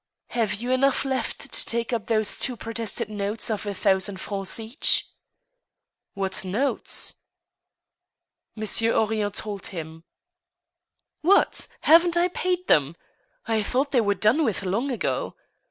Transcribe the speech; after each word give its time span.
"Have 0.29 0.55
you 0.55 0.71
enough 0.71 1.05
left 1.05 1.41
to 1.53 1.63
take 1.63 1.93
up 1.93 2.07
those 2.07 2.39
two 2.39 2.55
protested 2.57 3.07
notes, 3.07 3.51
of 3.51 3.67
a 3.67 3.73
thousand 3.75 4.19
francs 4.19 4.59
each?" 4.59 5.05
•'What 6.17 6.43
notes?" 6.43 7.13
Monsieur 8.55 8.93
Henrion 8.93 9.31
told 9.31 9.67
him." 9.67 10.03
What! 11.31 11.67
haven't 11.81 12.17
I 12.17 12.29
paid 12.29 12.65
them? 12.65 12.95
I 13.45 13.61
thought 13.61 13.91
they 13.91 14.01
were 14.01 14.15
done 14.15 14.43
with 14.43 14.63
long 14.63 14.89
ago. 14.89 15.35